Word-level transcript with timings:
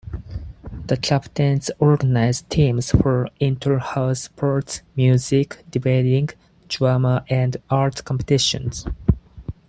The 0.87 0.97
captains 0.97 1.69
organise 1.77 2.41
teams 2.41 2.89
for 2.89 3.27
inter-house 3.39 4.21
sports, 4.21 4.81
music, 4.95 5.63
debating, 5.69 6.29
drama 6.67 7.23
and 7.29 7.57
art 7.69 8.03
competitions. 8.03 8.87